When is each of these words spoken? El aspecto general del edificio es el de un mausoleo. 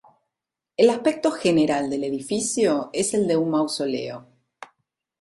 El 0.77 0.89
aspecto 0.89 1.29
general 1.29 1.87
del 1.91 2.03
edificio 2.03 2.89
es 2.91 3.13
el 3.13 3.27
de 3.27 3.37
un 3.37 3.51
mausoleo. 3.51 4.25